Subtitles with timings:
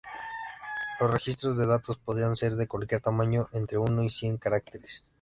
[0.99, 5.03] Los registros de datos podían ser de cualquier tamaño entre uno y cien caracteres.